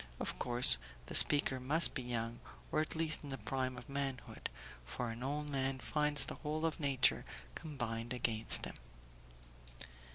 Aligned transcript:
Of 0.19 0.39
course 0.39 0.79
the 1.05 1.13
speaker 1.13 1.59
must 1.59 1.93
be 1.93 2.01
young, 2.01 2.39
or 2.71 2.81
at 2.81 2.95
least 2.95 3.19
in 3.23 3.29
the 3.29 3.37
prime 3.37 3.77
of 3.77 3.87
manhood; 3.87 4.49
for 4.83 5.11
an 5.11 5.21
old 5.21 5.51
man 5.51 5.77
finds 5.77 6.25
the 6.25 6.33
whole 6.41 6.65
of 6.65 6.79
nature 6.79 7.23
combined 7.53 8.11
against 8.11 8.65
him. 8.65 8.73